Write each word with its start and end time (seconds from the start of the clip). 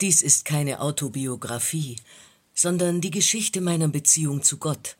Dies 0.00 0.22
ist 0.22 0.46
keine 0.46 0.80
Autobiografie, 0.80 1.96
sondern 2.54 3.02
die 3.02 3.10
Geschichte 3.10 3.60
meiner 3.60 3.88
Beziehung 3.88 4.42
zu 4.42 4.56
Gott. 4.56 4.96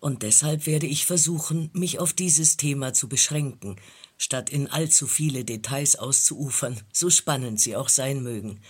Und 0.00 0.22
deshalb 0.22 0.66
werde 0.66 0.86
ich 0.86 1.06
versuchen, 1.06 1.70
mich 1.72 1.98
auf 1.98 2.12
dieses 2.12 2.56
Thema 2.56 2.94
zu 2.94 3.08
beschränken, 3.08 3.76
statt 4.16 4.48
in 4.50 4.68
allzu 4.68 5.08
viele 5.08 5.44
Details 5.44 5.96
auszuufern, 5.96 6.80
so 6.92 7.10
spannend 7.10 7.60
sie 7.60 7.74
auch 7.74 7.88
sein 7.88 8.22
mögen. 8.22 8.60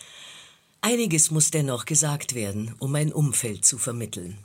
Einiges 0.81 1.31
muss 1.31 1.51
dennoch 1.51 1.85
gesagt 1.85 2.35
werden, 2.35 2.75
um 2.79 2.93
mein 2.93 3.13
Umfeld 3.13 3.67
zu 3.67 3.77
vermitteln. 3.77 4.39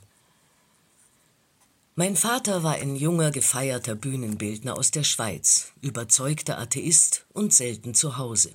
Mein 1.94 2.16
Vater 2.16 2.64
war 2.64 2.74
ein 2.74 2.96
junger, 2.96 3.30
gefeierter 3.30 3.94
Bühnenbildner 3.94 4.76
aus 4.76 4.90
der 4.90 5.04
Schweiz, 5.04 5.72
überzeugter 5.80 6.58
Atheist 6.58 7.24
und 7.32 7.54
selten 7.54 7.94
zu 7.94 8.18
Hause. 8.18 8.50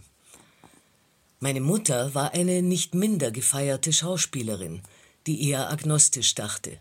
Meine 1.41 1.61
Mutter 1.61 2.13
war 2.13 2.33
eine 2.33 2.61
nicht 2.61 2.95
minder 2.95 3.31
gefeierte 3.31 3.93
Schauspielerin, 3.93 4.81
die 5.25 5.47
eher 5.49 5.69
agnostisch 5.69 6.35
dachte. 6.35 6.79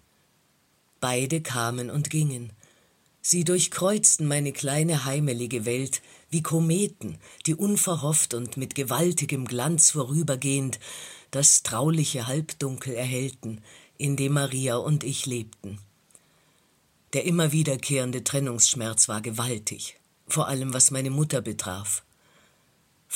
Beide 1.00 1.40
kamen 1.40 1.90
und 1.90 2.10
gingen. 2.10 2.52
Sie 3.20 3.44
durchkreuzten 3.44 4.26
meine 4.26 4.52
kleine 4.52 5.04
heimelige 5.04 5.64
Welt 5.64 6.02
wie 6.30 6.42
Kometen, 6.42 7.18
die 7.46 7.54
unverhofft 7.54 8.34
und 8.34 8.56
mit 8.56 8.74
gewaltigem 8.74 9.44
Glanz 9.44 9.92
vorübergehend 9.92 10.80
das 11.30 11.62
trauliche 11.62 12.26
Halbdunkel 12.26 12.94
erhellten, 12.94 13.60
in 13.96 14.16
dem 14.16 14.32
Maria 14.32 14.76
und 14.76 15.04
ich 15.04 15.26
lebten. 15.26 15.78
Der 17.12 17.24
immer 17.24 17.52
wiederkehrende 17.52 18.24
Trennungsschmerz 18.24 19.08
war 19.08 19.20
gewaltig, 19.20 20.00
vor 20.26 20.48
allem 20.48 20.74
was 20.74 20.90
meine 20.90 21.10
Mutter 21.10 21.40
betraf. 21.40 22.02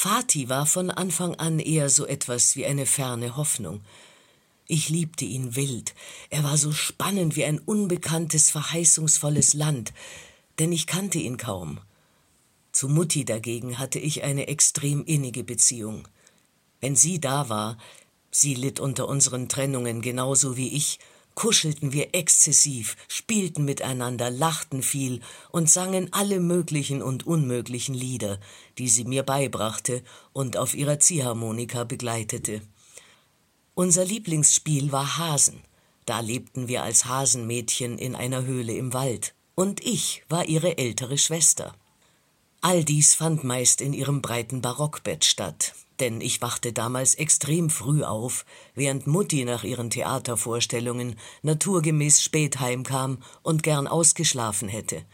Fatih 0.05 0.48
war 0.48 0.66
von 0.66 0.91
Anfang 0.91 1.37
an 1.37 1.61
eher 1.61 1.88
so 1.88 2.06
etwas 2.09 2.56
wie 2.56 2.66
eine 2.66 2.87
ferne 2.87 3.37
Hoffnung. 3.37 3.83
Ich 4.66 4.88
liebte 4.88 5.25
ihn 5.25 5.55
wild, 5.55 5.95
er 6.28 6.42
war 6.42 6.56
so 6.56 6.72
spannend 6.72 7.36
wie 7.36 7.45
ein 7.45 7.61
unbekanntes, 7.61 8.50
verheißungsvolles 8.50 9.55
Land, 9.55 9.92
denn 10.58 10.73
ich 10.73 10.89
kannte 10.89 11.20
ihn 11.20 11.36
kaum. 11.36 11.78
Zu 12.73 12.89
Mutti 12.89 13.25
dagegen 13.25 13.78
hatte 13.78 14.00
ich 14.00 14.25
eine 14.25 14.48
extrem 14.48 15.05
innige 15.05 15.45
Beziehung. 15.45 16.08
Wenn 16.80 16.97
sie 16.97 17.20
da 17.20 17.48
war, 17.48 17.78
sie 18.33 18.55
litt 18.55 18.80
unter 18.80 19.06
unseren 19.06 19.48
Trennungen 19.48 20.03
genauso 20.03 20.56
wie 20.56 20.70
ich, 20.70 20.98
kuschelten 21.34 21.92
wir 21.92 22.14
exzessiv, 22.14 22.97
spielten 23.08 23.64
miteinander, 23.64 24.30
lachten 24.30 24.83
viel 24.83 25.20
und 25.50 25.70
sangen 25.70 26.12
alle 26.12 26.41
möglichen 26.41 27.02
und 27.02 27.27
unmöglichen 27.27 27.94
Lieder, 27.94 28.39
die 28.78 28.89
sie 28.89 29.05
mir 29.05 29.22
beibrachte 29.22 30.02
und 30.33 30.56
auf 30.56 30.74
ihrer 30.74 30.98
Ziehharmonika 30.98 31.84
begleitete. 31.84 32.62
Unser 33.74 34.05
Lieblingsspiel 34.05 34.92
war 34.92 35.19
Hasen. 35.19 35.62
Da 36.05 36.20
lebten 36.20 36.69
wir 36.69 36.83
als 36.83 37.06
Hasenmädchen 37.06 37.96
in 37.96 38.14
einer 38.14 38.44
Höhle 38.44 38.74
im 38.74 38.92
Wald, 38.92 39.34
und 39.55 39.84
ich 39.84 40.24
war 40.28 40.46
ihre 40.46 40.78
ältere 40.78 41.17
Schwester. 41.17 41.74
All 42.64 42.84
dies 42.84 43.16
fand 43.16 43.42
meist 43.42 43.80
in 43.80 43.92
ihrem 43.92 44.22
breiten 44.22 44.62
Barockbett 44.62 45.24
statt, 45.24 45.74
denn 45.98 46.20
ich 46.20 46.41
wachte 46.42 46.72
damals 46.72 47.16
extrem 47.16 47.70
früh 47.70 48.05
auf, 48.05 48.46
während 48.77 49.08
Mutti 49.08 49.44
nach 49.44 49.64
ihren 49.64 49.91
Theatervorstellungen 49.91 51.16
naturgemäß 51.42 52.22
spät 52.22 52.60
heimkam 52.60 53.18
und 53.42 53.64
gern 53.64 53.88
ausgeschlafen 53.88 54.68
hätte. 54.68 55.05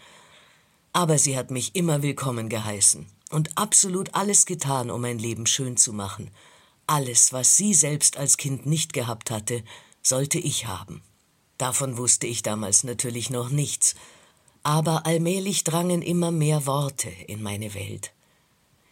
Aber 0.92 1.16
sie 1.16 1.38
hat 1.38 1.50
mich 1.50 1.74
immer 1.74 2.02
willkommen 2.02 2.50
geheißen 2.50 3.06
und 3.30 3.56
absolut 3.56 4.14
alles 4.14 4.44
getan, 4.44 4.91
um 4.91 5.00
mein 5.00 5.19
Leben 5.19 5.46
schön 5.46 5.78
zu 5.78 5.94
machen. 5.94 6.30
Alles, 6.86 7.32
was 7.32 7.56
sie 7.56 7.72
selbst 7.72 8.19
als 8.19 8.36
Kind 8.36 8.66
nicht 8.66 8.92
gehabt 8.92 9.30
hatte, 9.30 9.64
sollte 10.02 10.38
ich 10.38 10.66
haben. 10.66 11.02
Davon 11.56 11.96
wusste 11.96 12.26
ich 12.26 12.42
damals 12.42 12.84
natürlich 12.84 13.30
noch 13.30 13.48
nichts, 13.48 13.94
aber 14.62 15.06
allmählich 15.06 15.65
drangen 15.65 16.03
immer 16.03 16.31
mehr 16.31 16.66
Worte 16.66 17.10
in 17.27 17.43
meine 17.43 17.75
Welt. 17.75 18.12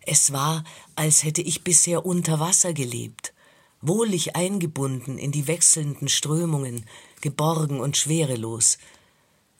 Es 0.03 0.33
war, 0.33 0.65
als 0.95 1.25
hätte 1.25 1.43
ich 1.43 1.65
bisher 1.65 2.07
unter 2.07 2.39
Wasser 2.39 2.73
gelebt, 2.73 3.35
wohlig 3.83 4.37
eingebunden 4.37 5.19
in 5.19 5.33
die 5.33 5.49
wechselnden 5.49 6.09
Strömungen, 6.09 6.85
geborgen 7.21 7.81
und 7.81 7.97
schwerelos. 7.97 8.79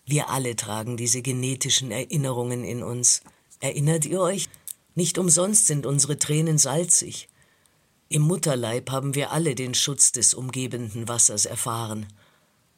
Wir 0.05 0.31
alle 0.31 0.55
tragen 0.55 0.97
diese 0.97 1.21
genetischen 1.21 1.91
Erinnerungen 1.91 2.65
in 2.65 2.83
uns. 2.83 3.23
Erinnert 3.61 4.07
ihr 4.07 4.21
euch? 4.21 4.49
Nicht 4.95 5.19
umsonst 5.19 5.67
sind 5.67 5.85
unsere 5.85 6.19
Tränen 6.19 6.59
salzig. 6.59 7.29
Im 8.09 8.23
Mutterleib 8.23 8.91
haben 8.91 9.17
wir 9.17 9.33
alle 9.33 9.57
den 9.57 9.75
Schutz 9.75 10.13
des 10.13 10.33
umgebenden 10.33 11.09
Wassers 11.09 11.45
erfahren. 11.45 12.07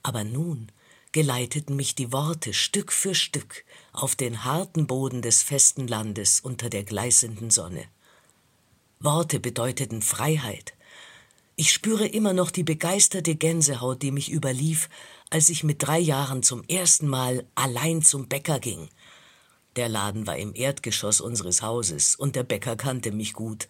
Aber 0.03 0.25
nun 0.25 0.73
geleiteten 1.19 1.75
mich 1.75 1.97
die 1.97 2.13
Worte 2.13 2.55
Stück 2.55 2.93
für 2.93 3.13
Stück 3.13 3.65
auf 3.93 4.15
den 4.15 4.45
harten 4.45 4.87
Boden 4.87 5.21
des 5.21 5.43
festen 5.43 5.89
Landes 5.89 6.39
unter 6.39 6.71
der 6.71 6.85
gleißenden 6.85 7.51
Sonne. 7.51 7.87
Worte 9.01 9.41
bedeuteten 9.41 10.01
Freiheit. 10.01 10.75
Ich 11.57 11.73
spüre 11.73 12.07
immer 12.07 12.35
noch 12.35 12.53
die 12.53 12.63
begeisterte 12.63 13.35
Gänsehaut, 13.35 14.01
die 14.01 14.13
mich 14.13 14.31
überlief, 14.31 14.89
als 15.29 15.49
ich 15.49 15.65
mit 15.65 15.83
drei 15.83 15.99
Jahren 15.99 16.45
zum 16.45 16.63
ersten 16.69 17.09
Mal 17.09 17.45
allein 17.57 18.03
zum 18.03 18.29
Bäcker 18.29 18.61
ging. 18.61 18.89
Der 19.75 19.89
Laden 19.89 20.25
war 20.29 20.37
im 20.37 20.55
Erdgeschoss 20.55 21.21
unseres 21.21 21.63
Hauses, 21.63 22.15
und 22.15 22.37
der 22.37 22.45
Bäcker 22.45 22.77
kannte 22.77 23.11
mich 23.11 23.33
gut. 23.33 23.67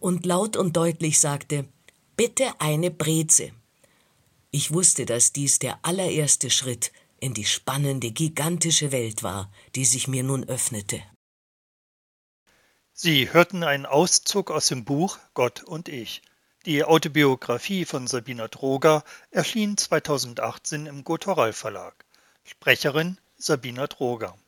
Und 0.00 0.26
laut 0.26 0.56
und 0.56 0.76
deutlich 0.76 1.20
sagte 1.20 1.68
Bitte 2.16 2.50
eine 2.58 2.90
Breze. 2.90 3.52
Ich 4.56 4.72
wusste, 4.72 5.04
dass 5.04 5.32
dies 5.32 5.58
der 5.58 5.80
allererste 5.82 6.48
Schritt 6.48 6.92
in 7.18 7.34
die 7.34 7.44
spannende, 7.44 8.12
gigantische 8.12 8.92
Welt 8.92 9.24
war, 9.24 9.50
die 9.74 9.84
sich 9.84 10.06
mir 10.06 10.22
nun 10.22 10.48
öffnete. 10.48 11.02
Sie 12.92 13.32
hörten 13.32 13.64
einen 13.64 13.84
Auszug 13.84 14.52
aus 14.52 14.66
dem 14.66 14.84
Buch 14.84 15.18
Gott 15.34 15.64
und 15.64 15.88
ich. 15.88 16.22
Die 16.66 16.84
Autobiografie 16.84 17.84
von 17.84 18.06
Sabina 18.06 18.46
Droger 18.46 19.02
erschien 19.32 19.76
2018 19.76 20.86
im 20.86 21.02
Gotoral 21.02 21.52
Verlag. 21.52 22.04
Sprecherin 22.44 23.18
Sabina 23.36 23.88
Droger. 23.88 24.38